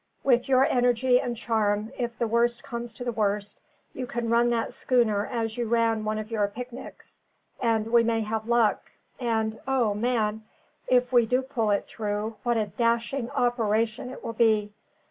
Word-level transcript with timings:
With 0.23 0.49
your 0.49 0.65
energy 0.65 1.21
and 1.21 1.37
charm, 1.37 1.93
if 1.95 2.17
the 2.17 2.25
worst 2.25 2.63
comes 2.63 2.95
to 2.95 3.03
the 3.03 3.11
worst, 3.11 3.59
you 3.93 4.07
can 4.07 4.29
run 4.31 4.49
that 4.49 4.73
schooner 4.73 5.27
as 5.27 5.55
you 5.59 5.67
ran 5.67 6.03
one 6.05 6.17
of 6.17 6.31
your 6.31 6.47
picnics; 6.47 7.19
and 7.59 7.85
we 7.91 8.01
may 8.01 8.21
have 8.21 8.47
luck. 8.47 8.91
And, 9.19 9.59
O, 9.67 9.93
man! 9.93 10.43
if 10.87 11.13
we 11.13 11.27
do 11.27 11.43
pull 11.43 11.69
it 11.69 11.85
through, 11.85 12.35
what 12.41 12.57
a 12.57 12.65
dashing 12.65 13.29
operation 13.29 14.09
it 14.09 14.23
will 14.23 14.33
be! 14.33 14.73